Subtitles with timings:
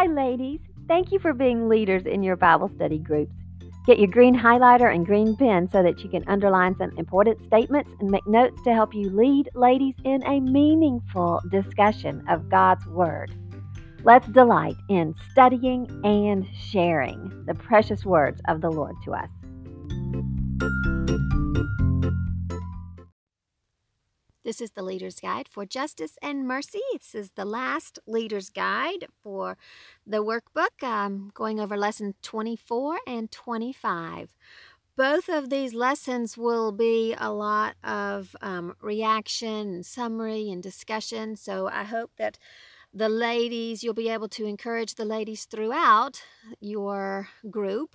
[0.00, 0.60] Hi, ladies.
[0.88, 3.34] Thank you for being leaders in your Bible study groups.
[3.86, 7.90] Get your green highlighter and green pen so that you can underline some important statements
[8.00, 13.34] and make notes to help you lead ladies in a meaningful discussion of God's Word.
[14.02, 20.99] Let's delight in studying and sharing the precious words of the Lord to us.
[24.50, 26.80] This is the Leader's Guide for Justice and Mercy.
[26.92, 29.56] This is the last Leader's Guide for
[30.04, 34.34] the workbook, um, going over lesson 24 and 25.
[34.96, 41.36] Both of these lessons will be a lot of um, reaction and summary and discussion.
[41.36, 42.36] So I hope that
[42.92, 46.24] the ladies, you'll be able to encourage the ladies throughout
[46.58, 47.94] your group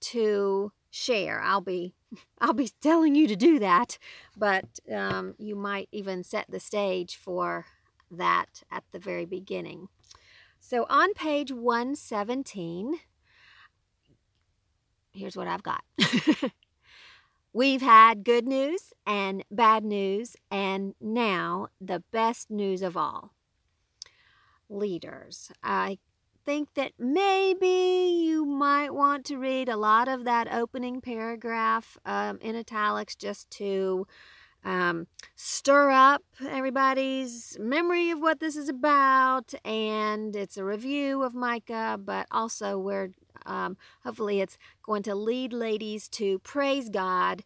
[0.00, 1.40] to share.
[1.40, 1.94] I'll be
[2.40, 3.98] I'll be telling you to do that,
[4.36, 7.66] but um, you might even set the stage for
[8.10, 9.88] that at the very beginning.
[10.60, 13.00] So on page 117,
[15.12, 15.82] here's what I've got.
[17.54, 23.32] We've had good news and bad news, and now the best news of all.
[24.70, 25.50] Leaders.
[25.62, 25.98] I
[26.44, 32.38] think that maybe you might want to read a lot of that opening paragraph um,
[32.40, 34.06] in italics just to
[34.64, 39.54] um, stir up everybody's memory of what this is about.
[39.64, 43.10] And it's a review of Micah, but also we're
[43.44, 47.42] um, hopefully it's going to lead ladies to praise God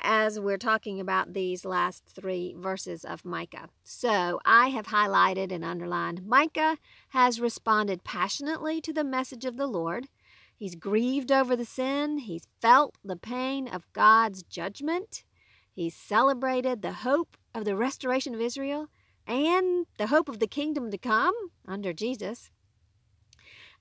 [0.00, 3.68] as we're talking about these last three verses of Micah.
[3.82, 6.78] So I have highlighted and underlined Micah
[7.10, 10.08] has responded passionately to the message of the Lord.
[10.56, 15.24] He's grieved over the sin, he's felt the pain of God's judgment,
[15.72, 18.88] he's celebrated the hope of the restoration of Israel
[19.26, 21.34] and the hope of the kingdom to come
[21.66, 22.50] under Jesus.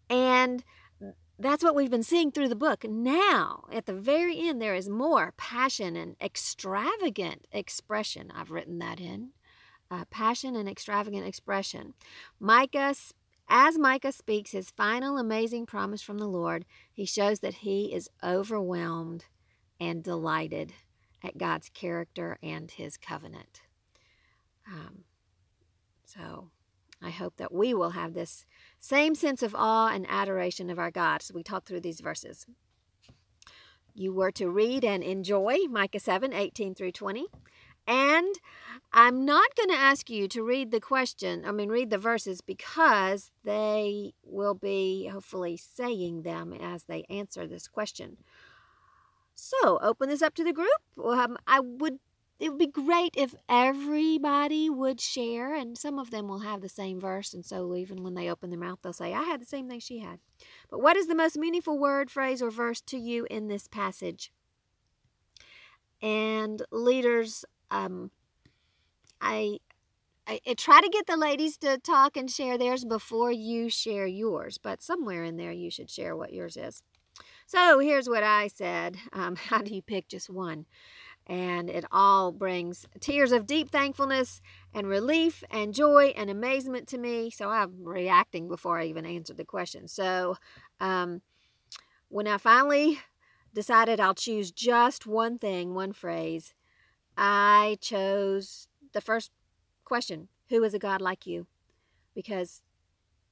[0.09, 0.63] And
[1.41, 2.83] that's what we've been seeing through the book.
[2.83, 8.31] Now, at the very end, there is more passion and extravagant expression.
[8.33, 9.31] I've written that in.
[9.89, 11.93] Uh, passion and extravagant expression.
[12.39, 12.95] Micah,
[13.49, 18.09] as Micah speaks his final amazing promise from the Lord, he shows that he is
[18.23, 19.25] overwhelmed
[19.79, 20.73] and delighted
[21.23, 23.61] at God's character and his covenant.
[24.67, 25.03] Um,
[26.05, 26.51] so
[27.01, 28.45] I hope that we will have this
[28.79, 32.45] same sense of awe and adoration of our God as we talk through these verses.
[33.93, 37.25] You were to read and enjoy Micah 7 18 through 20.
[37.87, 38.35] And
[38.93, 42.41] I'm not going to ask you to read the question, I mean, read the verses
[42.41, 48.17] because they will be hopefully saying them as they answer this question.
[49.33, 50.69] So, open this up to the group.
[51.03, 51.99] Um, I would
[52.41, 56.69] it would be great if everybody would share, and some of them will have the
[56.69, 59.45] same verse, and so even when they open their mouth, they'll say, I had the
[59.45, 60.17] same thing she had.
[60.67, 64.31] But what is the most meaningful word, phrase, or verse to you in this passage?
[66.01, 68.09] And leaders, um,
[69.21, 69.59] I,
[70.25, 74.07] I, I try to get the ladies to talk and share theirs before you share
[74.07, 76.81] yours, but somewhere in there you should share what yours is.
[77.45, 78.97] So here's what I said.
[79.13, 80.65] Um, how do you pick just one?
[81.27, 84.41] And it all brings tears of deep thankfulness
[84.73, 87.29] and relief and joy and amazement to me.
[87.29, 89.87] So I'm reacting before I even answered the question.
[89.87, 90.37] So
[90.79, 91.21] um,
[92.09, 92.99] when I finally
[93.53, 96.53] decided I'll choose just one thing, one phrase,
[97.17, 99.31] I chose the first
[99.85, 101.47] question Who is a God like you?
[102.13, 102.61] Because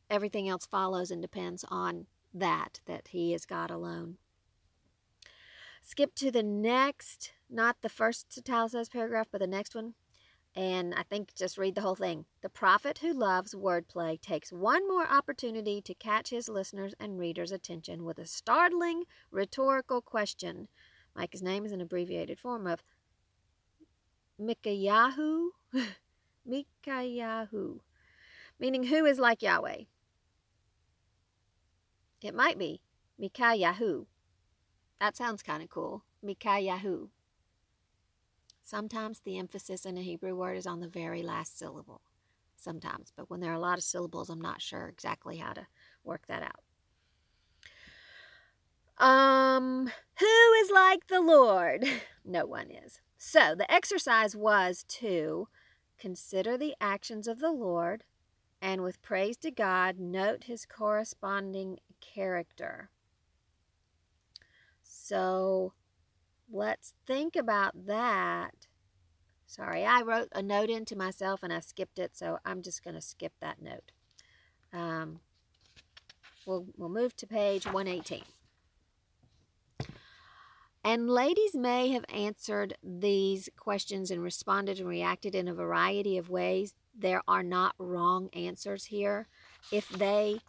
[0.10, 4.18] everything else follows and depends on that, that He is God alone.
[5.82, 9.94] Skip to the next not the first italicized paragraph, but the next one.
[10.56, 12.26] And I think just read the whole thing.
[12.42, 17.52] The prophet who loves wordplay takes one more opportunity to catch his listeners' and readers'
[17.52, 20.68] attention with a startling rhetorical question.
[21.16, 22.84] Micah's name is an abbreviated form of
[24.42, 25.50] Mikayahu,
[26.50, 27.80] Mikayahu,
[28.60, 29.84] meaning who is like Yahweh.
[32.22, 32.82] It might be
[33.22, 34.06] Mikayahu.
[35.00, 36.04] That sounds kind of cool.
[36.26, 37.10] Mikayahu.
[38.70, 42.02] Sometimes the emphasis in a Hebrew word is on the very last syllable.
[42.56, 45.66] Sometimes, but when there are a lot of syllables, I'm not sure exactly how to
[46.04, 46.52] work that
[49.00, 49.04] out.
[49.04, 49.90] Um,
[50.20, 51.84] who is like the Lord?
[52.24, 53.00] No one is.
[53.18, 55.48] So the exercise was to
[55.98, 58.04] consider the actions of the Lord
[58.62, 62.92] and with praise to God, note his corresponding character.
[64.84, 65.74] So
[66.52, 68.68] let's think about that.
[69.46, 72.96] Sorry, I wrote a note into myself and I skipped it, so I'm just going
[72.96, 73.92] to skip that note.
[74.72, 75.22] Um,
[76.46, 78.24] we'll, we'll move to page 118.
[80.84, 86.30] And ladies may have answered these questions and responded and reacted in a variety of
[86.30, 86.76] ways.
[86.98, 89.28] There are not wrong answers here.
[89.72, 90.40] If they,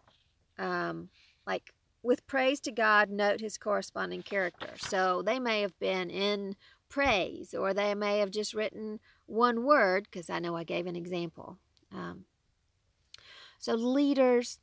[0.57, 1.09] um,
[1.47, 4.71] like with praise to God, note his corresponding character.
[4.79, 6.57] So they may have been in
[6.89, 10.97] praise, or they may have just written one word, because I know I gave an
[10.97, 11.59] example.
[11.93, 12.25] Um,
[13.59, 14.59] so, leaders,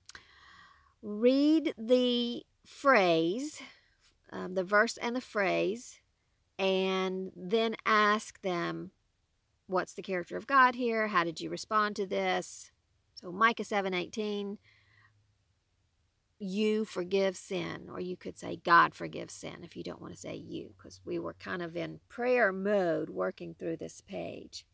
[1.01, 3.61] read the phrase
[4.31, 5.99] um, the verse and the phrase,
[6.59, 8.91] and then ask them,
[9.69, 11.07] What's the character of God here?
[11.07, 12.71] How did you respond to this?
[13.15, 14.57] So, Micah 7 18,
[16.39, 20.19] you forgive sin, or you could say God forgives sin if you don't want to
[20.19, 24.65] say you, because we were kind of in prayer mode working through this page.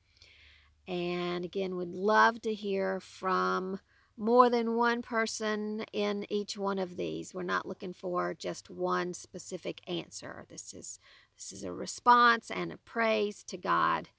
[0.88, 3.80] And again, would love to hear from
[4.18, 7.34] more than one person in each one of these.
[7.34, 10.46] We're not looking for just one specific answer.
[10.50, 11.00] This is
[11.36, 14.10] this is a response and a praise to God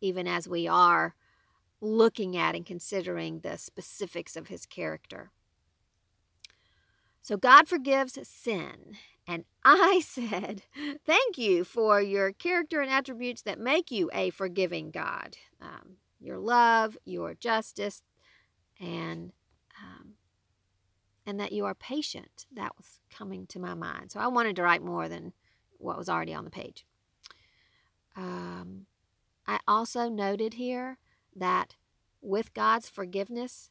[0.00, 1.14] even as we are
[1.80, 5.30] looking at and considering the specifics of his character.
[7.24, 8.98] So God forgives sin.
[9.26, 10.64] And I said,
[11.06, 15.38] Thank you for your character and attributes that make you a forgiving God.
[15.58, 18.02] Um, your love, your justice,
[18.78, 19.32] and
[19.82, 20.16] um,
[21.24, 22.44] and that you are patient.
[22.52, 24.12] That was coming to my mind.
[24.12, 25.32] So I wanted to write more than
[25.78, 26.84] what was already on the page.
[28.16, 28.84] Um,
[29.46, 30.98] I also noted here
[31.34, 31.76] that
[32.20, 33.70] with God's forgiveness,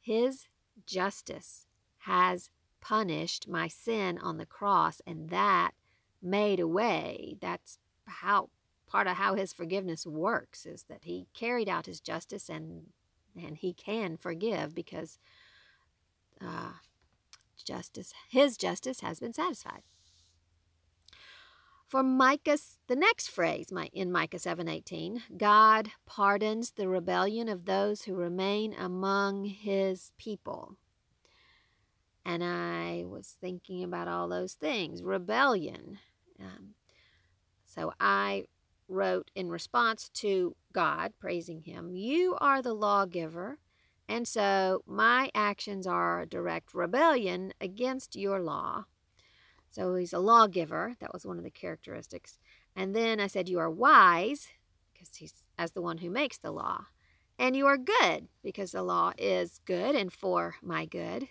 [0.00, 0.48] His
[0.84, 1.66] justice
[1.98, 2.50] has
[2.88, 5.72] punished my sin on the cross, and that
[6.22, 7.36] made a way.
[7.40, 8.50] That's how
[8.86, 12.86] part of how His forgiveness works is that He carried out His justice and
[13.36, 15.18] and He can forgive because
[16.40, 16.72] uh,
[17.64, 19.82] justice, his justice has been satisfied.
[21.86, 28.14] For Micah, the next phrase in Micah 7:18, God pardons the rebellion of those who
[28.14, 30.76] remain among his people.
[32.28, 35.02] And I was thinking about all those things.
[35.02, 35.98] Rebellion.
[36.38, 36.74] Um,
[37.64, 38.44] so I
[38.86, 43.58] wrote in response to God, praising him, You are the lawgiver
[44.08, 48.84] and so my actions are direct rebellion against your law.
[49.70, 50.94] So he's a lawgiver.
[51.00, 52.38] That was one of the characteristics.
[52.74, 54.48] And then I said, You are wise,
[54.92, 56.86] because he's as the one who makes the law.
[57.38, 61.28] And you are good, because the law is good and for my good.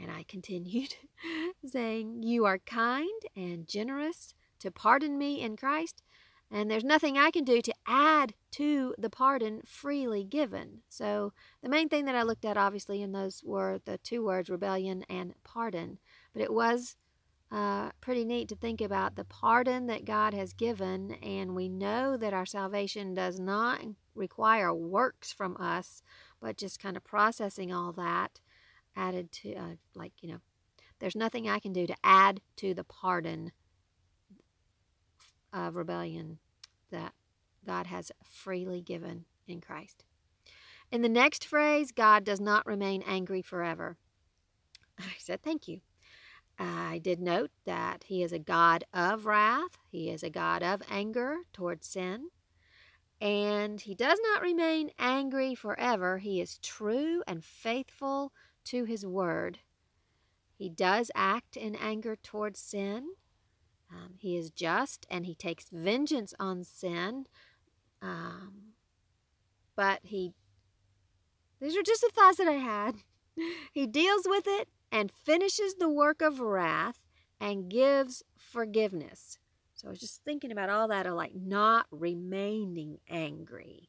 [0.00, 0.94] And I continued
[1.64, 6.02] saying, You are kind and generous to pardon me in Christ
[6.50, 10.80] and there's nothing I can do to add to the pardon freely given.
[10.88, 11.32] So,
[11.62, 15.04] the main thing that I looked at, obviously, in those were the two words rebellion
[15.08, 15.98] and pardon.
[16.32, 16.96] But it was
[17.52, 21.12] uh, pretty neat to think about the pardon that God has given.
[21.22, 23.80] And we know that our salvation does not
[24.16, 26.02] require works from us,
[26.40, 28.40] but just kind of processing all that
[29.00, 30.40] added to, uh, like, you know,
[31.00, 33.52] there's nothing I can do to add to the pardon
[35.52, 36.38] of rebellion
[36.90, 37.14] that
[37.66, 40.04] God has freely given in Christ.
[40.92, 43.96] In the next phrase, God does not remain angry forever.
[44.98, 45.80] I said, Thank you.
[46.58, 50.82] I did note that He is a God of wrath, He is a God of
[50.90, 52.28] anger towards sin,
[53.20, 56.18] and He does not remain angry forever.
[56.18, 58.32] He is true and faithful
[58.66, 59.58] to His word.
[60.56, 63.10] He does act in anger towards sin,
[63.92, 67.26] um, he is just and he takes vengeance on sin.
[68.00, 68.74] Um,
[69.76, 70.32] but he,
[71.60, 72.96] these are just the thoughts that I had.
[73.72, 77.04] he deals with it and finishes the work of wrath
[77.40, 79.38] and gives forgiveness.
[79.74, 83.88] So I was just thinking about all that of like not remaining angry.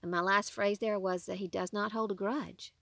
[0.00, 2.72] And my last phrase there was that he does not hold a grudge.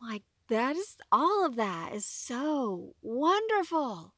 [0.00, 4.12] I'm like, that is all of that is so wonderful.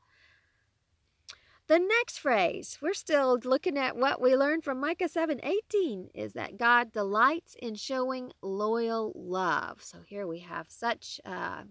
[1.68, 6.32] The next phrase, we're still looking at what we learned from Micah 7 18, is
[6.32, 9.82] that God delights in showing loyal love.
[9.82, 11.64] So here we have such uh,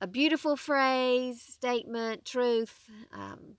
[0.00, 3.56] a beautiful phrase, statement, truth, um,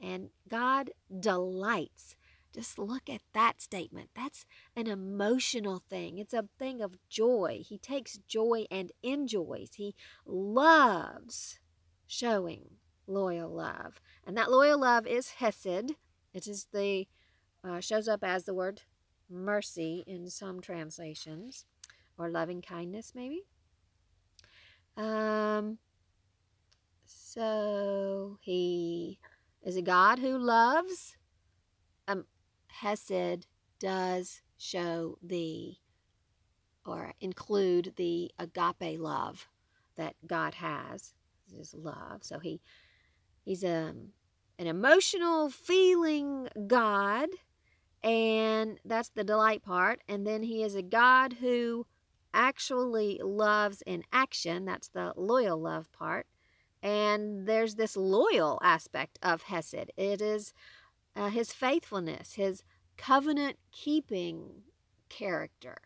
[0.00, 0.90] and God
[1.20, 2.16] delights.
[2.54, 4.10] Just look at that statement.
[4.14, 4.46] That's
[4.76, 6.18] an emotional thing.
[6.18, 7.62] It's a thing of joy.
[7.66, 9.70] He takes joy and enjoys.
[9.74, 11.58] He loves
[12.06, 14.00] showing loyal love.
[14.24, 15.96] And that loyal love is hesed.
[16.32, 17.08] It is the
[17.64, 18.82] uh, shows up as the word
[19.28, 21.64] mercy in some translations,
[22.16, 23.46] or loving kindness, maybe.
[24.96, 25.78] Um,
[27.04, 29.18] So he
[29.64, 31.16] is a God who loves.
[32.80, 33.46] Hesed
[33.78, 35.76] does show the
[36.86, 39.48] or include the agape love
[39.96, 41.14] that God has.
[41.56, 42.22] His love.
[42.22, 42.60] So he
[43.44, 44.08] he's a um,
[44.58, 47.28] an emotional feeling God,
[48.02, 50.00] and that's the delight part.
[50.08, 51.86] And then he is a God who
[52.32, 54.64] actually loves in action.
[54.64, 56.26] That's the loyal love part.
[56.82, 59.90] And there's this loyal aspect of Hesed.
[59.96, 60.52] It is
[61.16, 62.62] uh, his faithfulness, his
[62.96, 64.62] covenant keeping
[65.08, 65.76] character.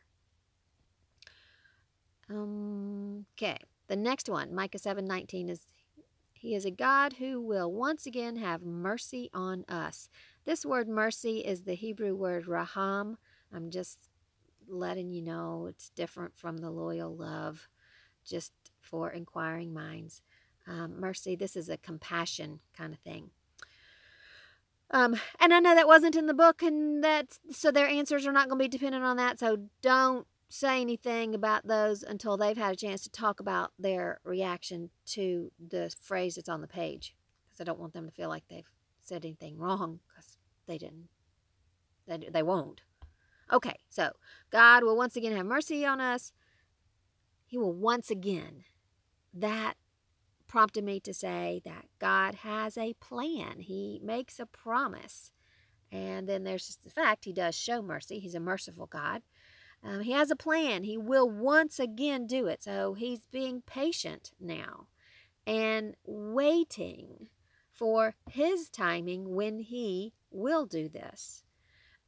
[2.30, 3.58] Um, okay,
[3.88, 5.66] the next one, Micah 7:19 is
[6.32, 10.08] he is a God who will once again have mercy on us.
[10.44, 13.18] This word mercy is the Hebrew word raham.
[13.52, 14.08] I'm just
[14.68, 17.68] letting you know it's different from the loyal love,
[18.24, 20.22] just for inquiring minds.
[20.66, 23.30] Um, mercy, this is a compassion kind of thing.
[24.90, 28.32] Um, and I know that wasn't in the book, and that so their answers are
[28.32, 29.38] not going to be dependent on that.
[29.38, 34.18] So don't say anything about those until they've had a chance to talk about their
[34.24, 37.14] reaction to the phrase that's on the page
[37.46, 38.70] because I don't want them to feel like they've
[39.02, 41.08] said anything wrong because they didn't.
[42.06, 42.80] They, they won't.
[43.52, 44.12] Okay, so
[44.50, 46.32] God will once again have mercy on us.
[47.46, 48.64] He will once again.
[49.34, 49.74] That
[50.48, 53.60] prompted me to say that God has a plan.
[53.60, 55.30] He makes a promise.
[55.92, 58.18] And then there's just the fact he does show mercy.
[58.18, 59.22] He's a merciful God.
[59.82, 60.82] Um, he has a plan.
[60.82, 62.62] He will once again do it.
[62.62, 64.88] So he's being patient now
[65.46, 67.28] and waiting
[67.70, 71.44] for his timing when he will do this.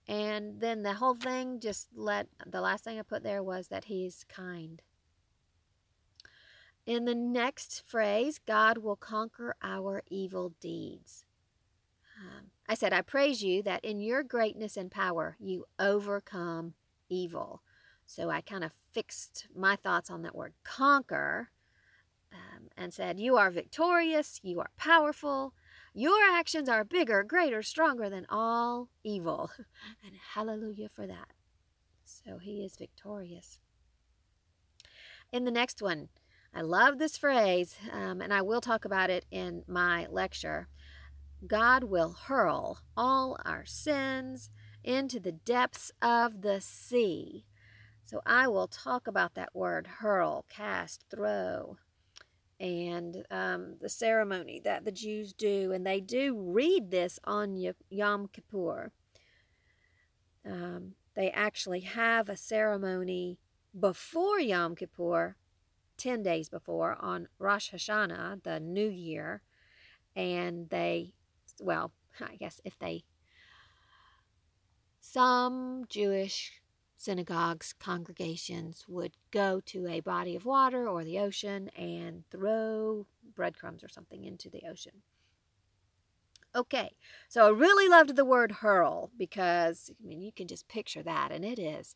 [0.09, 3.85] And then the whole thing just let the last thing I put there was that
[3.85, 4.83] he's kind.
[6.91, 11.25] In the next phrase, God will conquer our evil deeds.
[12.21, 16.75] Um, I said, I praise you that in your greatness and power you overcome
[17.09, 17.63] evil.
[18.07, 21.51] So I kind of fixed my thoughts on that word conquer
[22.33, 25.55] um, and said, You are victorious, you are powerful,
[25.95, 29.53] your actions are bigger, greater, stronger than all evil.
[30.05, 31.35] and hallelujah for that.
[32.05, 33.61] So he is victorious.
[35.33, 36.09] In the next one,
[36.53, 40.69] I love this phrase, um, and I will talk about it in my lecture.
[41.47, 44.51] God will hurl all our sins
[44.83, 47.47] into the depths of the sea.
[48.03, 51.77] So I will talk about that word hurl, cast, throw,
[52.59, 55.71] and um, the ceremony that the Jews do.
[55.73, 57.57] And they do read this on
[57.89, 58.91] Yom Kippur.
[60.45, 63.39] Um, they actually have a ceremony
[63.79, 65.37] before Yom Kippur,
[66.01, 69.43] 10 days before, on Rosh Hashanah, the new year.
[70.17, 71.13] And they,
[71.61, 73.05] well, I guess if they
[75.01, 76.61] some Jewish
[76.97, 83.83] synagogues, congregations would go to a body of water or the ocean and throw breadcrumbs
[83.83, 85.03] or something into the ocean.
[86.55, 86.91] Okay,
[87.29, 91.31] so I really loved the word hurl because, I mean, you can just picture that,
[91.31, 91.95] and it is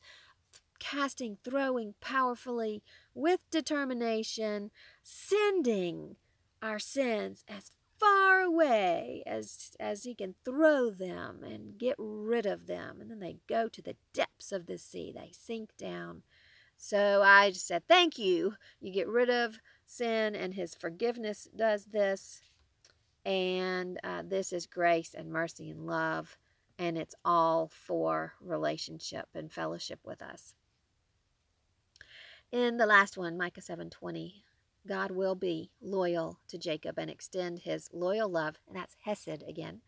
[0.79, 2.83] casting, throwing powerfully
[3.15, 4.71] with determination,
[5.03, 6.17] sending
[6.63, 12.67] our sins as far away as as he can throw them and get rid of
[12.67, 13.01] them.
[13.01, 15.13] And then they go to the depths of the sea.
[15.15, 16.23] They sink down.
[16.77, 18.55] So i just said thank you.
[18.81, 22.41] You get rid of sin and his forgiveness does this.
[23.25, 26.37] And uh, this is grace and mercy and love.
[26.79, 30.55] And it's all for relationship and fellowship with us
[32.55, 34.45] in the last one micah 720
[34.87, 39.81] God will be loyal to Jacob and extend his loyal love, and that's Hesed again,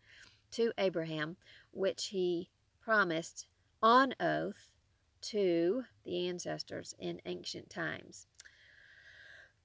[0.51, 1.37] to Abraham,
[1.71, 2.49] which he
[2.81, 3.45] promised
[3.81, 4.71] on oath
[5.21, 8.25] to the ancestors in ancient times.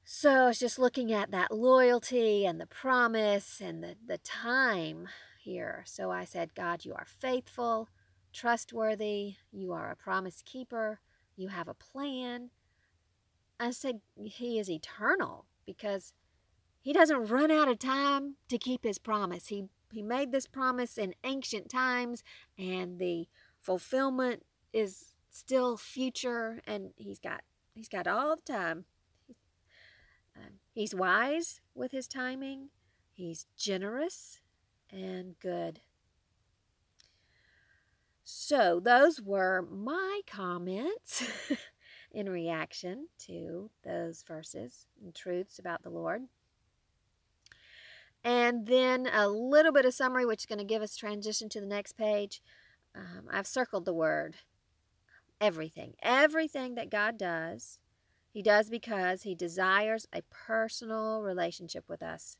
[0.04, 5.09] So I was just looking at that loyalty and the promise and the, the time
[5.40, 5.82] here.
[5.87, 7.88] So I said, God, you are faithful,
[8.32, 11.00] trustworthy, you are a promise keeper,
[11.37, 12.50] you have a plan,
[13.59, 16.12] I said he is eternal because
[16.80, 19.49] he doesn't run out of time to keep his promise.
[19.49, 22.25] He he made this promise in ancient times
[22.59, 23.28] and the
[23.61, 24.42] fulfillment
[24.73, 27.42] is still future and he's got
[27.75, 28.85] he's got all the time.
[30.35, 32.71] Um, he's wise with his timing.
[33.12, 34.40] He's generous
[34.90, 35.80] and good.
[38.25, 41.25] So, those were my comments
[42.12, 46.23] in reaction to those verses and truths about the Lord.
[48.25, 51.61] And then a little bit of summary, which is going to give us transition to
[51.61, 52.40] the next page.
[52.95, 54.37] Um, I've circled the word
[55.40, 55.95] everything.
[56.02, 57.81] Everything that God does,
[58.31, 62.38] He does because He desires a personal relationship with us.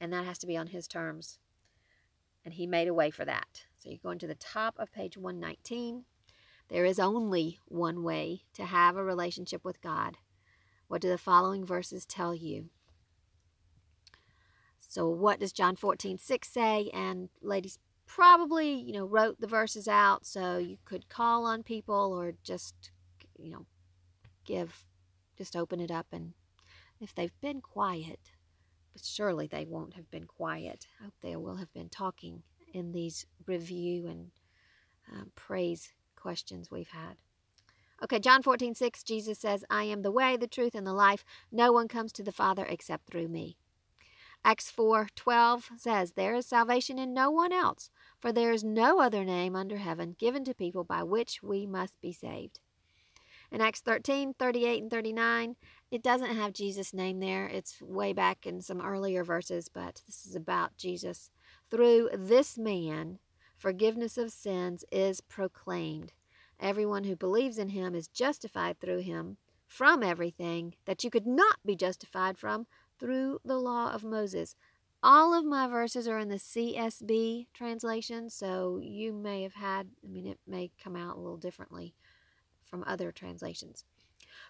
[0.00, 1.38] And that has to be on His terms.
[2.44, 3.64] And He made a way for that.
[3.76, 6.04] So you go into the top of page 119.
[6.68, 10.16] There is only one way to have a relationship with God.
[10.88, 12.70] What do the following verses tell you?
[14.78, 16.90] So, what does John 14, 6 say?
[16.92, 22.12] And ladies probably, you know, wrote the verses out so you could call on people
[22.16, 22.90] or just,
[23.36, 23.66] you know,
[24.44, 24.86] give,
[25.36, 26.06] just open it up.
[26.12, 26.34] And
[27.00, 28.30] if they've been quiet,
[28.92, 30.86] but surely they won't have been quiet.
[31.00, 32.42] I hope they will have been talking
[32.72, 34.30] in these review and
[35.12, 37.16] um, praise questions we've had.
[38.02, 41.24] Okay, John 14, 6, Jesus says, I am the way, the truth, and the life.
[41.50, 43.56] No one comes to the Father except through me.
[44.44, 49.00] Acts 4, 12 says, There is salvation in no one else, for there is no
[49.00, 52.60] other name under heaven given to people by which we must be saved.
[53.50, 55.56] In Acts 13, 38, and 39,
[55.90, 57.46] it doesn't have Jesus' name there.
[57.46, 61.30] It's way back in some earlier verses, but this is about Jesus.
[61.70, 63.18] Through this man,
[63.56, 66.12] forgiveness of sins is proclaimed.
[66.60, 69.36] Everyone who believes in him is justified through him
[69.66, 72.66] from everything that you could not be justified from
[72.98, 74.54] through the law of Moses.
[75.02, 80.08] All of my verses are in the CSB translation, so you may have had, I
[80.08, 81.94] mean, it may come out a little differently
[82.62, 83.84] from other translations.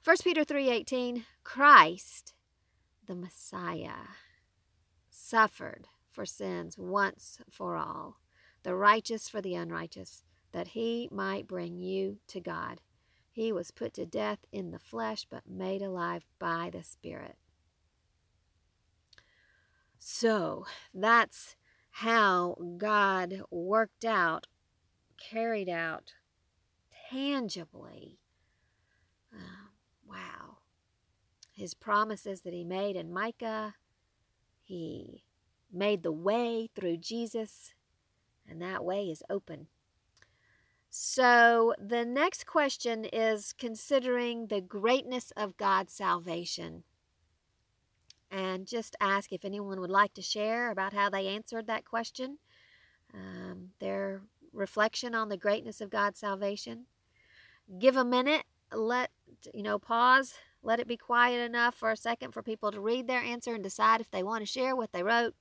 [0.05, 2.35] 1 Peter 3:18 Christ
[3.07, 4.09] the Messiah
[5.09, 8.17] suffered for sins once for all
[8.67, 12.81] the righteous for the unrighteous that he might bring you to God
[13.31, 17.37] he was put to death in the flesh but made alive by the spirit
[19.99, 21.55] so that's
[21.91, 24.49] how God worked out
[25.19, 26.13] carried out
[27.11, 28.19] tangibly.
[29.33, 29.71] Uh,
[30.09, 30.59] wow.
[31.55, 33.75] His promises that he made in Micah,
[34.63, 35.25] he
[35.73, 37.73] made the way through Jesus,
[38.49, 39.67] and that way is open.
[40.91, 46.85] So the next question is considering the greatness of God's salvation.
[48.31, 52.39] And just ask if anyone would like to share about how they answered that question,
[53.15, 56.87] um, their reflection on the greatness of God's salvation
[57.79, 59.11] give a minute, let,
[59.55, 63.07] you know, pause, let it be quiet enough for a second for people to read
[63.07, 65.35] their answer and decide if they want to share what they wrote.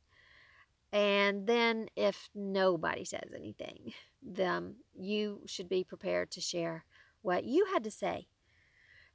[0.92, 6.86] And then, if nobody says anything, then you should be prepared to share
[7.22, 8.28] what you had to say.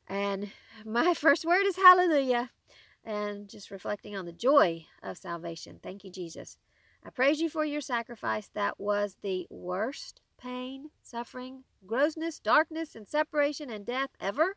[0.06, 0.50] And
[0.84, 2.50] my first word is hallelujah.
[3.02, 5.80] And just reflecting on the joy of salvation.
[5.82, 6.58] Thank you, Jesus.
[7.02, 13.08] I praise you for your sacrifice that was the worst pain, suffering, grossness, darkness, and
[13.08, 14.56] separation and death ever.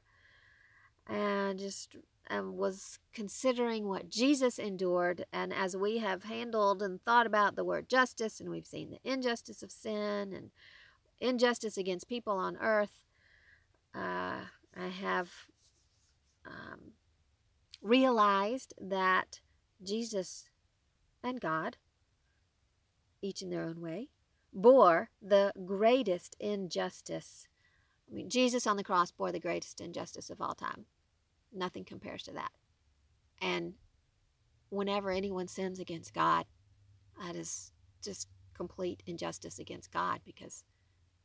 [1.08, 1.95] And just
[2.30, 5.26] um, was considering what Jesus endured.
[5.32, 9.12] And as we have handled and thought about the word justice, and we've seen the
[9.12, 10.52] injustice of sin and
[11.20, 13.04] injustice against people on earth,
[13.94, 15.30] uh, I have
[16.46, 16.94] um,
[17.82, 19.42] realized that
[19.84, 20.50] Jesus
[21.24, 21.78] and God,
[23.22, 24.10] each in their own way,
[24.54, 27.48] bore the greatest injustice.
[28.10, 30.86] I mean, Jesus on the cross bore the greatest injustice of all time.
[31.54, 32.52] Nothing compares to that.
[33.42, 33.74] And
[34.70, 36.46] whenever anyone sins against God,
[37.22, 37.72] that is
[38.04, 40.63] just complete injustice against God because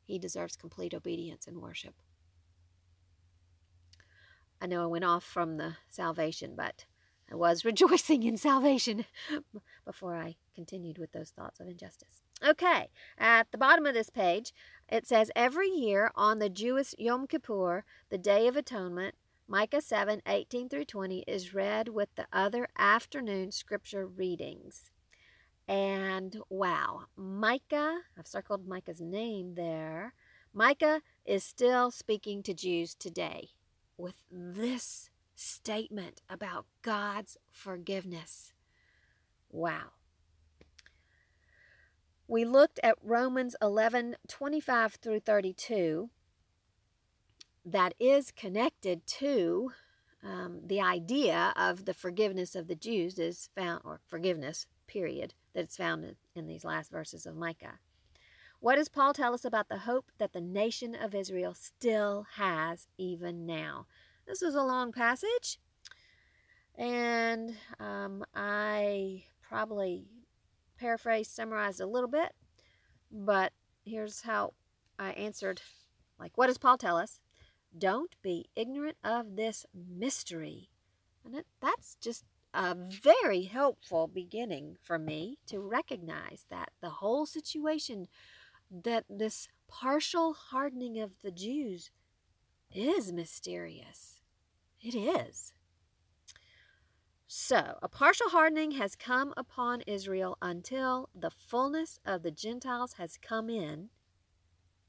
[0.04, 1.94] he deserves complete obedience and worship.
[4.60, 6.86] I know I went off from the salvation, but
[7.30, 9.04] I was rejoicing in salvation
[9.84, 12.20] before I continued with those thoughts of injustice.
[12.44, 12.88] Okay,
[13.18, 14.52] at the bottom of this page,
[14.88, 19.14] it says every year on the Jewish Yom Kippur, the Day of Atonement,
[19.50, 24.90] Micah 7 18 through 20 is read with the other afternoon scripture readings.
[25.66, 30.12] And wow, Micah, I've circled Micah's name there.
[30.52, 33.48] Micah is still speaking to Jews today
[33.96, 38.52] with this statement about God's forgiveness.
[39.50, 39.92] Wow.
[42.26, 46.10] We looked at Romans 11 25 through 32.
[47.70, 49.72] That is connected to
[50.24, 55.76] um, the idea of the forgiveness of the Jews is found, or forgiveness, period, that's
[55.76, 57.78] found in, these last verses of Micah.
[58.60, 62.86] What does Paul tell us about the hope that the nation of Israel still has
[62.96, 63.86] even now?
[64.26, 65.60] This is a long passage,
[66.74, 70.06] and um, I probably
[70.78, 72.32] paraphrased, summarized a little bit,
[73.12, 73.52] but
[73.84, 74.54] here's how
[74.98, 75.60] I answered.
[76.18, 77.20] Like, what does Paul tell us?
[77.76, 80.70] Don't be ignorant of this mystery.
[81.24, 88.08] And that's just a very helpful beginning for me to recognize that the whole situation,
[88.70, 91.90] that this partial hardening of the Jews
[92.72, 94.20] is mysterious.
[94.80, 95.52] It is.
[97.26, 103.18] So, a partial hardening has come upon Israel until the fullness of the Gentiles has
[103.20, 103.90] come in,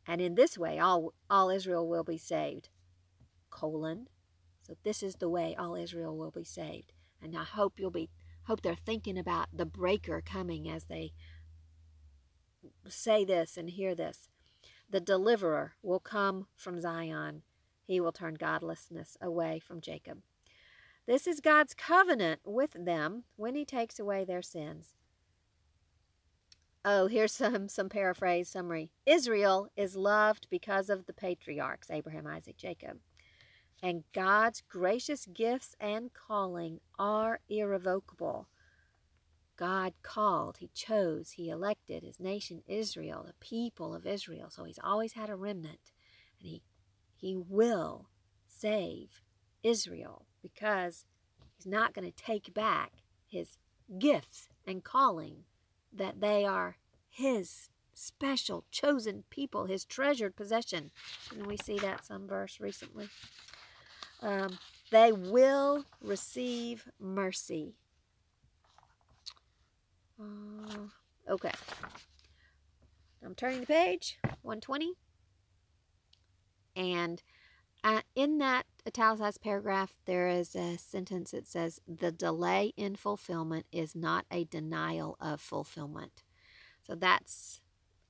[0.10, 2.70] and in this way all, all Israel will be saved.
[3.52, 4.08] Colon.
[4.60, 6.94] So this is the way all Israel will be saved.
[7.22, 8.10] And I hope you'll be
[8.46, 11.14] hope they're thinking about the breaker coming as they
[12.88, 14.28] say this and hear this.
[14.90, 17.44] The deliverer will come from Zion.
[17.86, 20.24] He will turn godlessness away from Jacob.
[21.06, 24.96] This is God's covenant with them when he takes away their sins.
[26.92, 28.90] Oh, here's some some paraphrase summary.
[29.06, 32.98] Israel is loved because of the patriarchs Abraham, Isaac, Jacob.
[33.84, 38.48] And God's gracious gifts and calling are irrevocable.
[39.56, 44.50] God called, He chose, He elected His nation Israel, the people of Israel.
[44.50, 45.92] So He's always had a remnant.
[46.40, 46.64] And He,
[47.16, 48.10] he will
[48.48, 49.22] save
[49.62, 51.06] Israel because
[51.56, 52.94] he's not going to take back
[53.28, 53.60] his
[54.00, 55.44] gifts and calling,
[55.94, 56.78] that they are
[57.10, 60.92] his special chosen people, his treasured possession.
[61.32, 63.10] And we see that some verse recently.
[64.22, 64.60] Um,
[64.92, 67.76] they will receive mercy.
[70.20, 70.88] Uh,
[71.30, 71.52] okay.
[73.24, 74.94] I'm turning the page, 120.
[76.76, 77.22] And
[77.84, 83.66] uh, in that italicized paragraph, there is a sentence that says, The delay in fulfillment
[83.72, 86.24] is not a denial of fulfillment.
[86.82, 87.62] So that's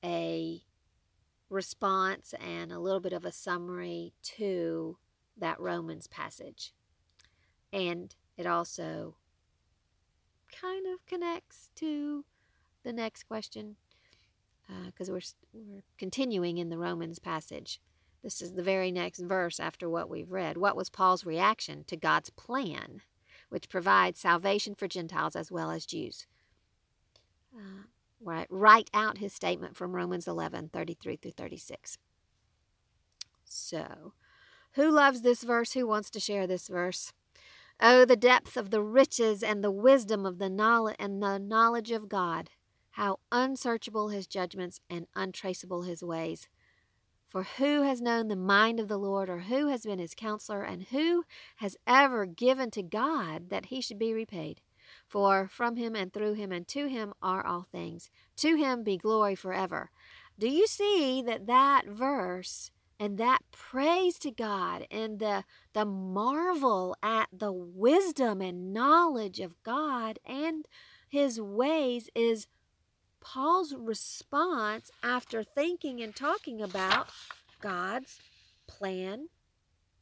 [0.04, 0.62] a
[1.48, 4.98] response and a little bit of a summary to
[5.36, 6.72] that Romans passage.
[7.72, 9.16] And it also
[10.60, 12.24] kind of connects to
[12.82, 13.76] the next question
[14.86, 15.20] because uh, we're,
[15.52, 17.80] we're continuing in the Romans passage.
[18.22, 20.56] This is the very next verse after what we've read.
[20.56, 23.00] What was Paul's reaction to God's plan,
[23.48, 26.26] which provides salvation for Gentiles as well as Jews?
[27.56, 27.84] Uh,
[28.20, 31.98] right, write out his statement from Romans 11 33 through 36.
[33.44, 34.12] So,
[34.74, 35.72] who loves this verse?
[35.72, 37.12] Who wants to share this verse?
[37.80, 41.90] Oh, the depth of the riches and the wisdom of the knowledge and the knowledge
[41.90, 42.50] of God.
[42.90, 46.48] How unsearchable his judgments and untraceable his ways.
[47.30, 50.64] For who has known the mind of the Lord, or who has been his counselor,
[50.64, 51.22] and who
[51.58, 54.62] has ever given to God that he should be repaid?
[55.06, 58.10] For from him and through him and to him are all things.
[58.38, 59.92] To him be glory forever.
[60.40, 66.96] Do you see that that verse and that praise to God and the, the marvel
[67.00, 70.66] at the wisdom and knowledge of God and
[71.08, 72.48] his ways is
[73.20, 77.08] Paul's response after thinking and talking about
[77.60, 78.18] God's
[78.66, 79.28] plan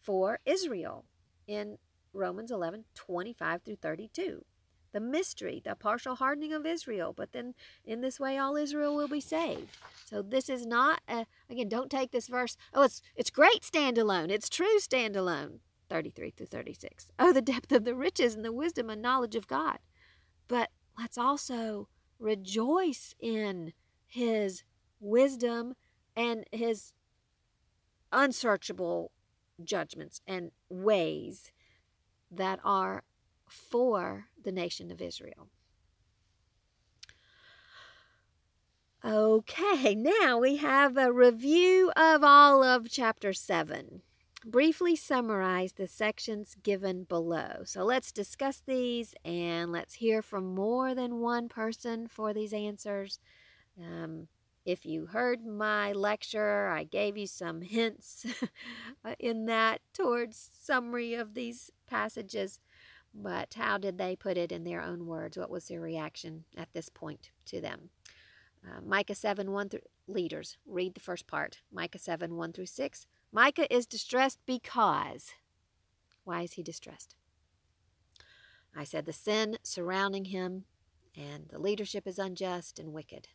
[0.00, 1.04] for Israel
[1.46, 1.78] in
[2.12, 4.44] Romans 11 25 through 32.
[4.92, 7.54] The mystery, the partial hardening of Israel, but then
[7.84, 9.76] in this way all Israel will be saved.
[10.06, 14.30] So this is not a, again, don't take this verse, oh, it's it's great standalone,
[14.30, 15.58] it's true standalone.
[15.90, 17.12] 33 through 36.
[17.18, 19.78] Oh, the depth of the riches and the wisdom and knowledge of God.
[20.46, 23.72] But let's also rejoice in
[24.06, 24.64] his
[25.00, 25.74] wisdom
[26.16, 26.92] and his
[28.12, 29.12] unsearchable
[29.62, 31.52] judgments and ways
[32.30, 33.02] that are
[33.48, 35.48] for the nation of Israel.
[39.04, 44.02] Okay, now we have a review of all of chapter 7
[44.44, 47.62] briefly summarize the sections given below.
[47.64, 53.18] So let's discuss these and let's hear from more than one person for these answers.
[53.78, 54.28] Um,
[54.64, 58.26] if you heard my lecture, I gave you some hints
[59.18, 62.60] in that towards summary of these passages.
[63.14, 65.38] But how did they put it in their own words?
[65.38, 67.90] What was their reaction at this point to them?
[68.62, 71.62] Uh, Micah 7 1 through leaders, read the first part.
[71.72, 73.06] Micah 7 1 through 6.
[73.32, 75.32] Micah is distressed because.
[76.24, 77.14] Why is he distressed?
[78.74, 80.64] I said the sin surrounding him
[81.16, 83.28] and the leadership is unjust and wicked.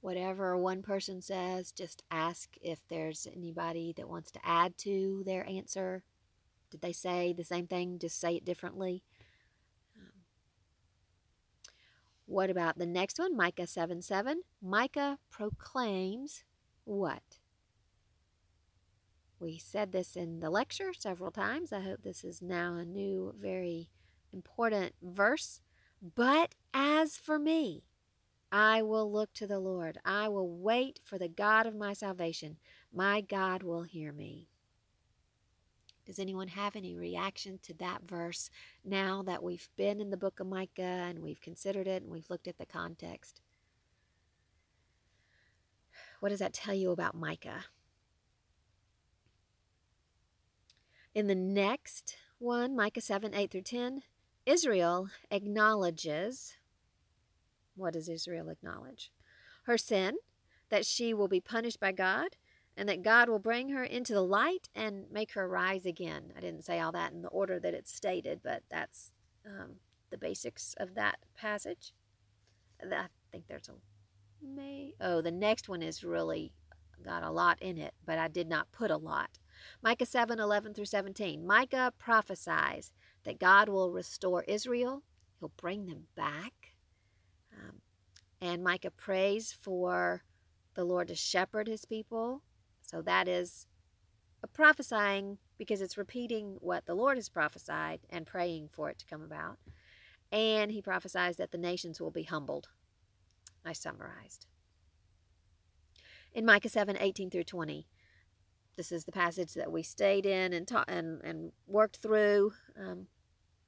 [0.00, 5.48] Whatever one person says, just ask if there's anybody that wants to add to their
[5.48, 6.04] answer.
[6.70, 7.98] Did they say the same thing?
[7.98, 9.02] Just say it differently.
[9.98, 10.12] Um,
[12.26, 14.42] what about the next one, Micah 7 7?
[14.60, 16.44] Micah proclaims
[16.84, 17.38] what?
[19.40, 21.72] We said this in the lecture several times.
[21.72, 23.90] I hope this is now a new, very
[24.32, 25.60] important verse.
[26.00, 27.84] But as for me,
[28.50, 29.98] I will look to the Lord.
[30.04, 32.58] I will wait for the God of my salvation.
[32.92, 34.48] My God will hear me.
[36.06, 38.50] Does anyone have any reaction to that verse
[38.84, 42.28] now that we've been in the book of Micah and we've considered it and we've
[42.28, 43.40] looked at the context?
[46.24, 47.66] What does that tell you about Micah?
[51.14, 54.04] In the next one, Micah 7 8 through 10,
[54.46, 56.54] Israel acknowledges
[57.76, 59.12] what does Israel acknowledge?
[59.64, 60.14] Her sin,
[60.70, 62.36] that she will be punished by God,
[62.74, 66.32] and that God will bring her into the light and make her rise again.
[66.34, 69.12] I didn't say all that in the order that it's stated, but that's
[69.44, 69.72] um,
[70.08, 71.92] the basics of that passage.
[72.80, 73.74] I think there's a
[74.44, 74.94] may.
[75.00, 76.52] Oh, the next one is really
[77.04, 79.38] got a lot in it, but I did not put a lot.
[79.82, 81.46] Micah 7 11 through 17.
[81.46, 82.92] Micah prophesies
[83.24, 85.02] that God will restore Israel,
[85.40, 86.74] He'll bring them back.
[87.52, 87.80] Um,
[88.40, 90.24] and Micah prays for
[90.74, 92.42] the Lord to shepherd His people
[92.84, 93.66] so that is
[94.42, 99.06] a prophesying because it's repeating what the Lord has prophesied and praying for it to
[99.06, 99.58] come about.
[100.30, 102.68] And he prophesies that the nations will be humbled.
[103.64, 104.46] I summarized.
[106.32, 107.86] In Micah 7 18 through 20,
[108.76, 113.06] this is the passage that we stayed in and, taught and, and worked through um,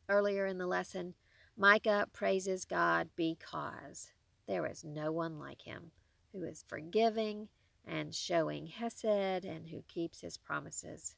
[0.09, 1.15] earlier in the lesson.
[1.57, 4.11] Micah praises God because
[4.47, 5.93] there is no one like him
[6.33, 7.49] who is forgiving
[7.87, 11.15] and showing Hesed and who keeps his promises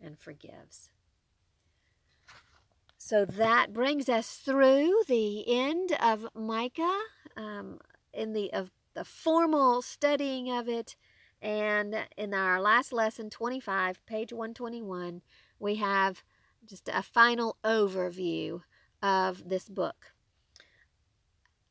[0.00, 0.90] and forgives.
[2.96, 7.00] So that brings us through the end of Micah
[7.36, 7.78] um,
[8.18, 10.96] in the of the formal studying of it.
[11.40, 15.22] And in our last lesson, 25, page 121,
[15.60, 16.24] we have
[16.66, 18.62] just a final overview
[19.00, 20.12] of this book.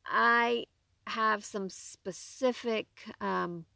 [0.06, 0.64] I
[1.06, 2.86] have some specific
[3.20, 3.66] um,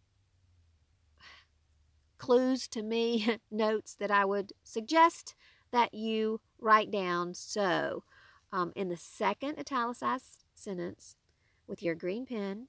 [2.16, 5.34] clues to me, notes that I would suggest
[5.72, 7.34] that you write down.
[7.34, 8.04] So,
[8.50, 11.16] um, in the second italicized sentence
[11.66, 12.68] with your green pen,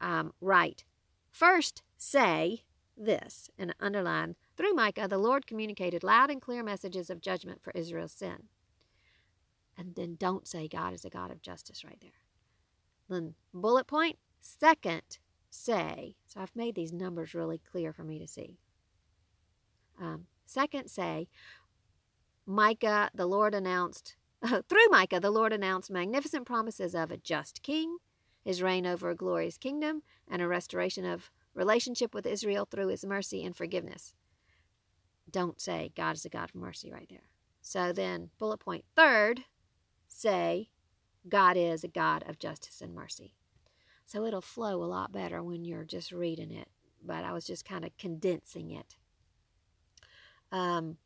[0.00, 0.84] um, write
[1.30, 2.64] first say
[2.96, 7.72] this and underline through Micah, the Lord communicated loud and clear messages of judgment for
[7.74, 8.44] Israel's sin.
[9.76, 12.22] And then don't say God is a God of justice right there.
[13.08, 15.18] Then bullet point second
[15.50, 18.58] say, so I've made these numbers really clear for me to see.
[20.00, 21.28] Um, second, say,
[22.44, 24.16] Micah, the Lord announced,
[24.68, 27.98] through Micah, the Lord announced magnificent promises of a just king,
[28.44, 33.04] his reign over a glorious kingdom, and a restoration of relationship with Israel through his
[33.04, 34.14] mercy and forgiveness.
[35.30, 37.28] Don't say God is a God of mercy right there.
[37.62, 39.44] So then, bullet point third,
[40.06, 40.68] say
[41.28, 43.34] God is a God of justice and mercy.
[44.04, 46.68] So it'll flow a lot better when you're just reading it.
[47.04, 48.96] But I was just kind of condensing it.
[50.52, 50.98] Um,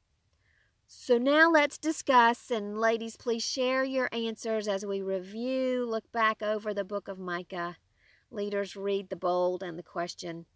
[0.92, 6.42] so now let's discuss, and ladies, please share your answers as we review, look back
[6.42, 7.76] over the book of Micah.
[8.28, 10.46] Leaders, read the bold and the question.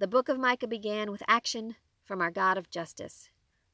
[0.00, 3.28] The book of Micah began with action from our God of justice.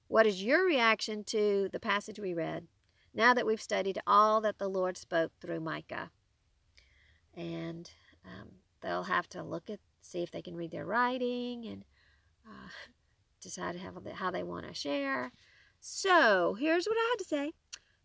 [0.08, 2.66] What is your reaction to the passage we read
[3.14, 6.10] now that we've studied all that the Lord spoke through Micah?
[7.34, 7.90] And
[8.26, 11.86] um, they'll have to look at, see if they can read their writing and
[12.46, 12.68] uh,
[13.40, 15.32] decide how, how they want to share.
[15.80, 17.52] So here's what I had to say.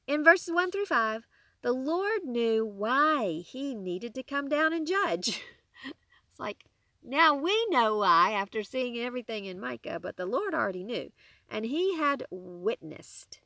[0.07, 1.27] In verses 1 through 5,
[1.61, 5.41] the Lord knew why he needed to come down and judge.
[5.85, 6.65] it's like,
[7.03, 11.11] now we know why after seeing everything in Micah, but the Lord already knew.
[11.49, 13.41] And he had witnessed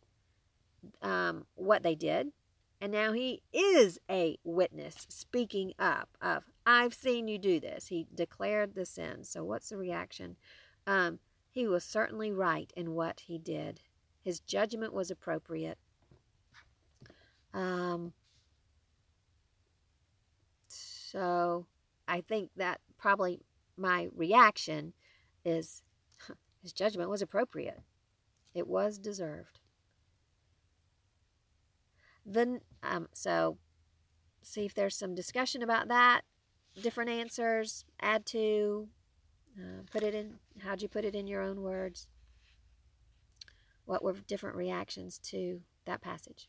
[1.02, 2.32] um, what they did.
[2.82, 7.88] And now he is a witness speaking up of, I've seen you do this.
[7.88, 9.24] He declared the sin.
[9.24, 10.38] So what's the reaction?
[10.88, 13.82] Um, he was certainly right in what he did.
[14.22, 15.78] His judgment was appropriate.
[17.54, 18.14] Um,
[20.68, 21.66] so
[22.08, 23.42] I think that probably
[23.78, 24.94] my reaction
[25.44, 25.84] is
[26.62, 27.82] his judgment was appropriate.
[28.54, 29.62] It was deserved.
[32.26, 33.58] Then, um, so
[34.42, 36.22] see if there's some discussion about that.
[36.80, 38.90] Different answers, add to,
[39.58, 42.08] uh, put it in, how'd you put it in your own words?
[43.90, 46.48] What were different reactions to that passage?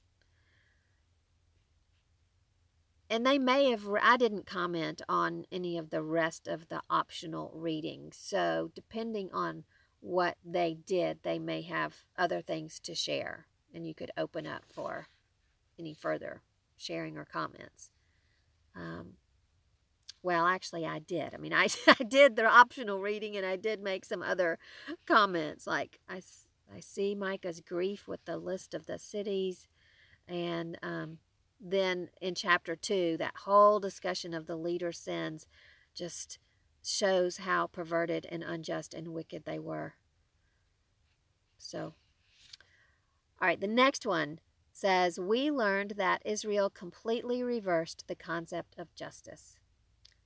[3.11, 7.51] and they may have, I didn't comment on any of the rest of the optional
[7.53, 8.17] readings.
[8.17, 9.65] So, depending on
[9.99, 14.63] what they did, they may have other things to share, and you could open up
[14.73, 15.09] for
[15.77, 16.43] any further
[16.77, 17.91] sharing or comments.
[18.77, 19.15] Um,
[20.23, 21.35] well, actually, I did.
[21.35, 24.59] I mean, I, I did the optional reading and I did make some other
[25.07, 25.67] comments.
[25.67, 26.23] Like, I,
[26.75, 29.69] I see Micah's grief with the list of the cities.
[30.29, 31.19] And um,
[31.61, 35.47] then in chapter two, that whole discussion of the leader sins
[35.95, 36.39] just
[36.83, 39.95] shows how perverted and unjust and wicked they were.
[41.59, 41.95] So,
[43.41, 44.41] all right, the next one
[44.73, 49.59] says, We learned that Israel completely reversed the concept of justice.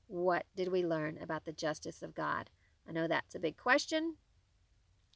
[0.06, 2.50] What did we learn about the justice of God?
[2.88, 4.16] I know that's a big question.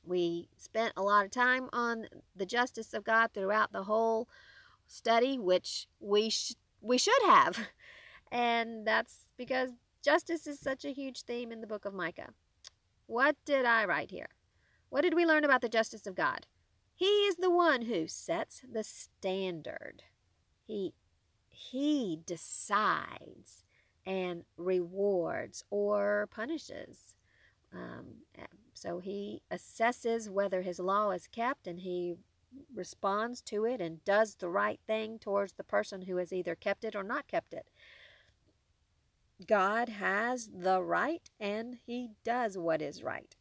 [0.09, 4.29] We spent a lot of time on the justice of God throughout the whole
[4.87, 7.59] study, which we sh- we should have,
[8.33, 9.71] and that's because
[10.03, 12.33] justice is such a huge theme in the book of Micah.
[13.07, 14.31] What did I write here?
[14.89, 16.47] What did we learn about the justice of God?
[16.95, 20.05] He is the one who sets the standard.
[20.67, 20.95] He
[21.49, 23.65] he decides
[24.07, 27.15] and rewards or punishes.
[27.73, 28.23] Um,
[28.81, 32.15] so he assesses whether his law is kept and he
[32.75, 36.85] responds to it and does the right thing towards the person who has either kept
[36.85, 37.69] it or not kept it.
[39.47, 43.37] God has the right and he does what is right.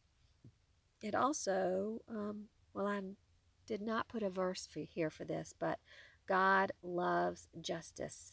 [1.02, 3.00] It also, um, well, I
[3.66, 5.78] did not put a verse for, here for this, but
[6.26, 8.32] God loves justice.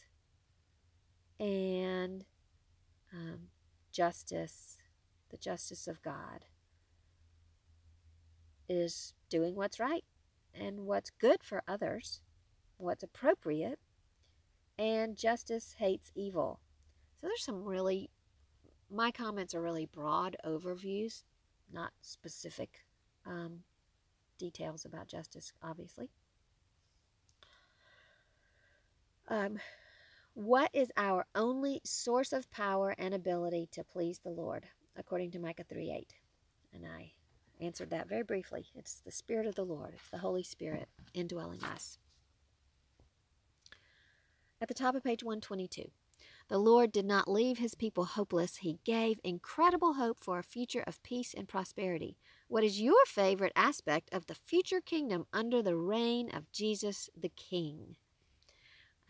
[1.38, 2.24] And
[3.12, 3.48] um,
[3.92, 4.78] justice,
[5.30, 6.44] the justice of God,
[8.68, 10.04] is doing what's right
[10.54, 12.22] and what's good for others,
[12.76, 13.78] what's appropriate,
[14.78, 16.60] and justice hates evil.
[17.20, 18.10] So there's some really,
[18.90, 21.24] my comments are really broad overviews,
[21.72, 22.84] not specific
[23.24, 23.60] um,
[24.38, 26.10] details about justice, obviously.
[29.28, 29.58] Um,
[30.34, 34.66] what is our only source of power and ability to please the Lord?
[34.94, 36.14] According to Micah 3 8.
[36.74, 37.12] And I
[37.60, 38.66] answered that very briefly.
[38.74, 41.98] It's the Spirit of the Lord, it's the Holy Spirit indwelling us.
[44.60, 45.90] At the top of page 122,
[46.48, 48.58] the Lord did not leave his people hopeless.
[48.58, 52.16] He gave incredible hope for a future of peace and prosperity.
[52.48, 57.30] What is your favorite aspect of the future kingdom under the reign of Jesus the
[57.30, 57.96] King?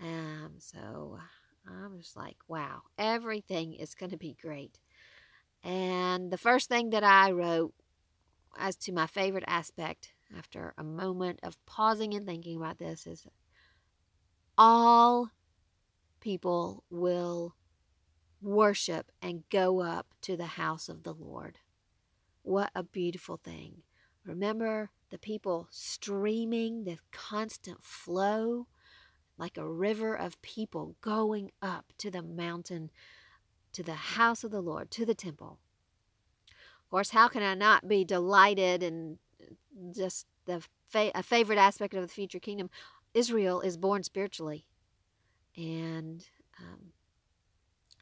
[0.01, 1.19] Um, so
[1.67, 4.81] I'm just like, wow, everything is going to be great.
[5.63, 7.75] And the first thing that I wrote
[8.59, 13.27] as to my favorite aspect after a moment of pausing and thinking about this is
[14.59, 15.31] all
[16.21, 17.55] people will
[18.41, 21.59] worship and go up to the house of the Lord.
[22.43, 23.83] What a beautiful thing.
[24.25, 28.67] Remember the people streaming, the constant flow,
[29.39, 32.91] like a river of people going up to the mountain,
[33.73, 35.59] to the house of the Lord, to the temple.
[36.87, 39.19] Of course, how can I not be delighted and
[39.93, 42.71] just the fa- a favorite aspect of the future kingdom?
[43.13, 44.67] Israel is born spiritually,
[45.57, 46.25] and
[46.61, 46.93] um,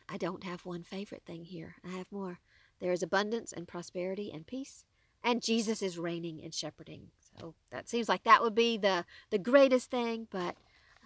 [0.07, 1.77] I don't have one favorite thing here.
[1.83, 2.40] I have more.
[2.79, 4.85] There is abundance and prosperity and peace,
[5.23, 7.09] and Jesus is reigning and shepherding.
[7.40, 10.57] So that seems like that would be the the greatest thing, but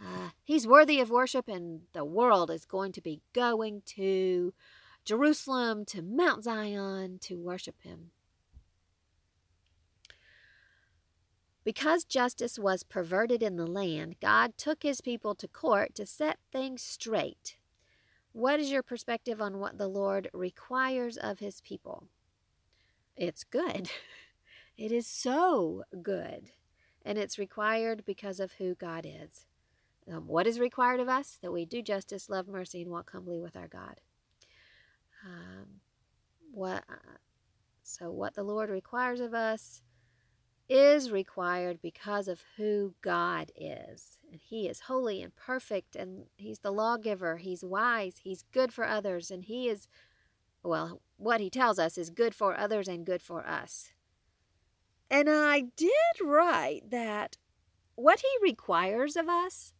[0.04, 4.52] uh, he's worthy of worship, and the world is going to be going to
[5.08, 8.10] Jerusalem, to Mount Zion to worship him.
[11.64, 16.36] Because justice was perverted in the land, God took his people to court to set
[16.52, 17.56] things straight.
[18.32, 22.08] What is your perspective on what the Lord requires of his people?
[23.16, 23.90] It's good.
[24.76, 26.52] It is so good.
[27.04, 29.44] And it's required because of who God is.
[30.08, 31.36] Um, what is required of us?
[31.42, 34.00] That we do justice, love mercy, and walk humbly with our God.
[35.24, 35.80] Um,
[36.52, 37.18] what uh,
[37.82, 39.82] so what the Lord requires of us
[40.68, 44.18] is required because of who God is.
[44.30, 47.38] And He is holy and perfect, and He's the lawgiver.
[47.38, 48.20] He's wise.
[48.22, 49.88] He's good for others, and He is,
[50.62, 53.90] well, what He tells us is good for others and good for us.
[55.10, 55.92] And I did
[56.22, 57.38] write that
[57.94, 59.72] what He requires of us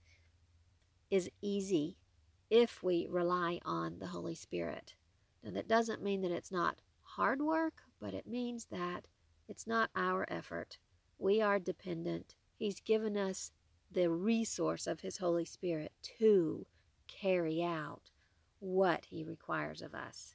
[1.10, 1.98] is easy
[2.50, 4.94] if we rely on the Holy Spirit.
[5.42, 9.06] Now, that doesn't mean that it's not hard work, but it means that
[9.48, 10.78] it's not our effort.
[11.18, 12.34] We are dependent.
[12.56, 13.52] He's given us
[13.90, 16.66] the resource of His Holy Spirit to
[17.06, 18.10] carry out
[18.60, 20.34] what he requires of us.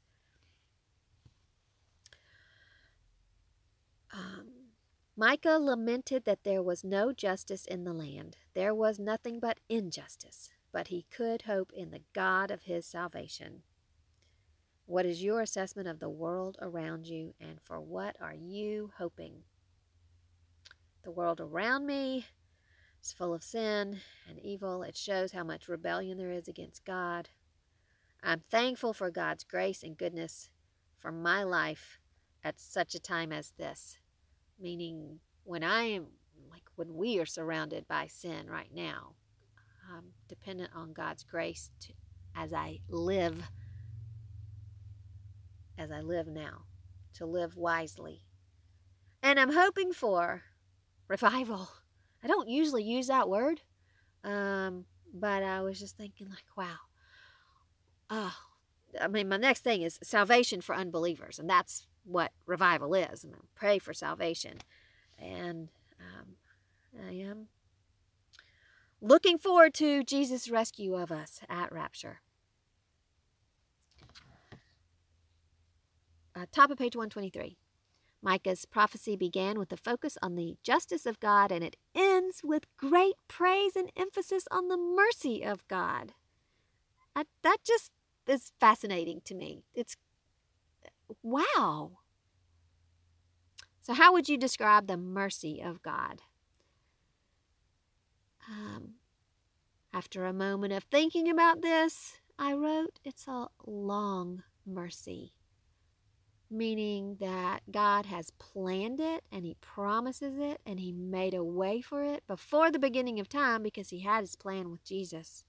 [4.14, 4.48] Um,
[5.16, 8.38] Micah lamented that there was no justice in the land.
[8.54, 13.64] There was nothing but injustice, but he could hope in the God of his salvation.
[14.94, 19.42] What is your assessment of the world around you, and for what are you hoping?
[21.02, 22.28] The world around me
[23.04, 24.84] is full of sin and evil.
[24.84, 27.30] It shows how much rebellion there is against God.
[28.22, 30.52] I'm thankful for God's grace and goodness
[30.96, 31.98] for my life
[32.44, 33.98] at such a time as this
[34.60, 36.06] meaning when I am
[36.52, 39.16] like when we are surrounded by sin right now,
[39.92, 41.94] I'm dependent on God's grace to,
[42.36, 43.50] as I live
[45.78, 46.66] as I live now,
[47.16, 48.24] to live wisely.
[49.22, 50.44] And I'm hoping for
[51.08, 51.70] revival.
[52.24, 53.62] I don't usually use that word,
[54.24, 56.78] um, but I was just thinking, like, wow.
[58.10, 58.36] Oh,
[59.00, 63.24] I mean, my next thing is salvation for unbelievers, and that's what revival is.
[63.24, 64.60] I And pray for salvation.
[65.18, 65.70] And
[66.00, 66.36] um,
[67.08, 67.48] I am
[69.02, 72.20] looking forward to Jesus' rescue of us at Rapture.
[76.36, 77.58] Uh, top of page 123.
[78.22, 82.66] Micah's prophecy began with a focus on the justice of God and it ends with
[82.78, 86.14] great praise and emphasis on the mercy of God.
[87.16, 87.92] I, that just
[88.26, 89.66] is fascinating to me.
[89.76, 89.98] It's
[91.22, 92.00] wow.
[93.82, 96.22] So, how would you describe the mercy of God?
[98.50, 98.94] Um,
[99.94, 105.34] after a moment of thinking about this, I wrote, It's a long mercy,
[106.54, 111.82] meaning that God has planned it and He promises it and He made a way
[111.82, 115.44] for it before the beginning of time because He had His plan with Jesus.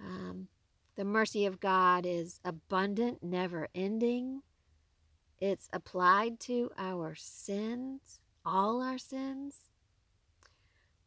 [0.00, 0.48] Um,
[0.96, 4.42] the mercy of God is abundant, never ending.
[5.40, 9.68] It's applied to our sins, all our sins.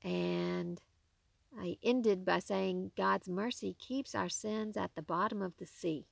[0.04, 0.82] And
[1.60, 6.06] I ended by saying God's mercy keeps our sins at the bottom of the sea.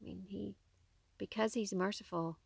[0.00, 0.54] I mean, He,
[1.28, 2.38] because He's merciful,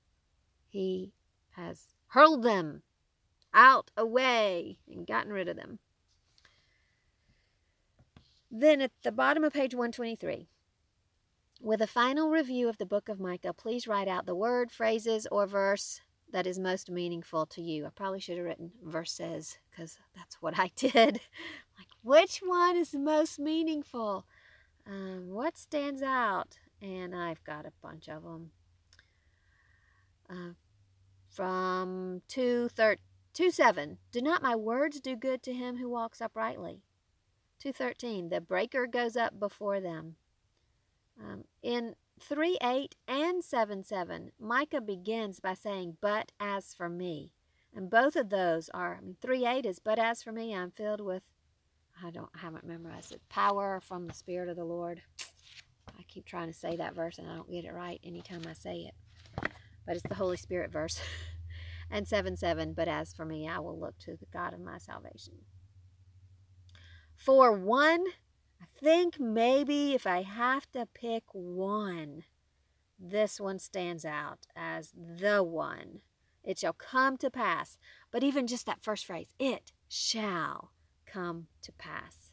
[0.68, 1.12] He
[1.52, 2.82] has hurled them
[3.52, 5.78] out, away, and gotten rid of them.
[8.50, 10.48] Then at the bottom of page 123,
[11.60, 15.26] with a final review of the book of Micah, please write out the word, phrases,
[15.30, 16.00] or verse
[16.32, 17.86] that is most meaningful to you.
[17.86, 21.20] I probably should have written verses because that's what I did.
[21.76, 24.26] like, which one is the most meaningful?
[24.86, 26.58] Um, what stands out?
[26.80, 28.52] And I've got a bunch of them.
[30.30, 30.52] Uh,
[31.30, 32.96] from 2, 3,
[33.32, 33.98] 2 7.
[34.10, 36.82] Do not my words do good to him who walks uprightly?
[37.60, 40.16] 213, the breaker goes up before them.
[41.20, 47.32] Um, in 3 8 and 7 7, Micah begins by saying, But as for me.
[47.74, 50.70] And both of those are, I mean, 3 8 is, But as for me, I'm
[50.70, 51.24] filled with,
[52.02, 55.02] I don't, I haven't memorized it, power from the Spirit of the Lord.
[55.98, 58.52] I keep trying to say that verse and I don't get it right anytime I
[58.52, 58.94] say it.
[59.88, 61.00] But it's the Holy Spirit verse.
[61.90, 64.76] and 7 7, But as for me, I will look to the God of my
[64.76, 65.32] salvation.
[67.16, 68.04] For one,
[68.60, 72.24] I think maybe if I have to pick one,
[72.98, 76.00] this one stands out as the one.
[76.44, 77.78] It shall come to pass.
[78.12, 80.72] But even just that first phrase, it shall
[81.06, 82.27] come to pass.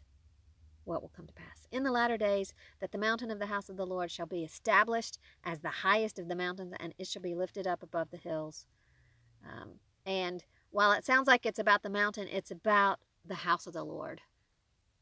[0.85, 1.67] What will come to pass?
[1.71, 4.43] In the latter days, that the mountain of the house of the Lord shall be
[4.43, 8.17] established as the highest of the mountains, and it shall be lifted up above the
[8.17, 8.67] hills.
[9.43, 13.73] Um, and while it sounds like it's about the mountain, it's about the house of
[13.73, 14.21] the Lord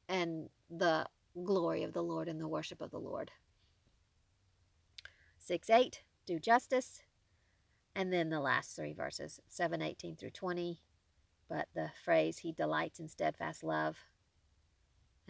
[0.07, 1.05] and the
[1.43, 3.31] glory of the Lord and the worship of the Lord.
[5.39, 7.01] 6 8, do justice.
[7.95, 10.79] And then the last three verses, 7 18 through 20.
[11.49, 13.99] But the phrase, He delights in steadfast love.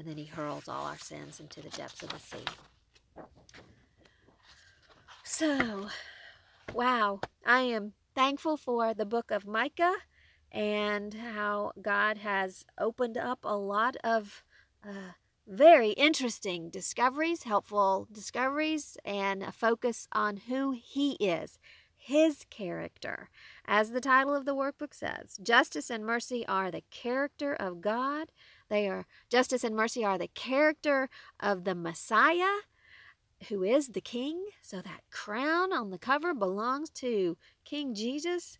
[0.04, 2.43] And then He hurls all our sins into the depths of the sea.
[5.24, 5.88] So,
[6.74, 9.95] wow, I am thankful for the book of Micah
[10.51, 14.43] and how God has opened up a lot of
[14.86, 15.14] uh,
[15.47, 21.60] very interesting discoveries, helpful discoveries, and a focus on who he is,
[21.95, 23.30] his character.
[23.66, 28.34] As the title of the workbook says, justice and mercy are the character of God.
[28.70, 31.09] They are justice and mercy are the character
[31.39, 32.61] of the Messiah,
[33.49, 34.45] who is the king.
[34.61, 38.57] So that crown on the cover belongs to King Jesus.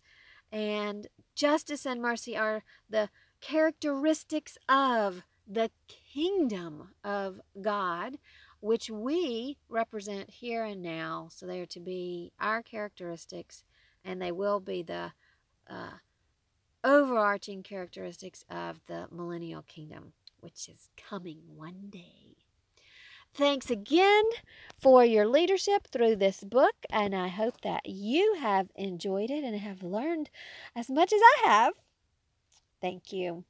[0.52, 3.08] And justice and mercy are the
[3.40, 5.70] characteristics of the
[6.12, 8.18] kingdom of God,
[8.60, 11.28] which we represent here and now.
[11.30, 13.64] So they are to be our characteristics,
[14.04, 15.12] and they will be the
[15.68, 15.98] uh,
[16.84, 22.36] overarching characteristics of the millennial kingdom, which is coming one day.
[23.34, 24.24] Thanks again
[24.76, 29.58] for your leadership through this book, and I hope that you have enjoyed it and
[29.58, 30.30] have learned
[30.76, 31.72] as much as I have.
[32.80, 33.44] Thank you.